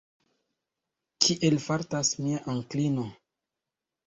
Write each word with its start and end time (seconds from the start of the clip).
Kiel 1.25 1.57
fartas 1.67 2.15
mia 2.25 2.41
onklino? 2.55 3.07